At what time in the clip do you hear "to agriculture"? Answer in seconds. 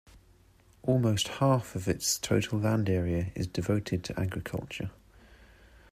4.05-4.89